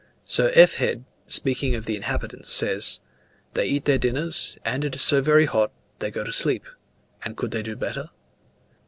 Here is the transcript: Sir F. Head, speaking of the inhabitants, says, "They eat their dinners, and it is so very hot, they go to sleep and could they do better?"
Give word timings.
Sir 0.25 0.51
F. 0.55 0.73
Head, 0.81 1.03
speaking 1.27 1.75
of 1.75 1.85
the 1.85 1.95
inhabitants, 1.95 2.51
says, 2.51 3.01
"They 3.53 3.67
eat 3.67 3.85
their 3.85 3.99
dinners, 3.99 4.57
and 4.65 4.83
it 4.83 4.95
is 4.95 5.03
so 5.03 5.21
very 5.21 5.45
hot, 5.45 5.71
they 5.99 6.09
go 6.09 6.23
to 6.23 6.33
sleep 6.33 6.65
and 7.23 7.37
could 7.37 7.51
they 7.51 7.61
do 7.61 7.75
better?" 7.75 8.09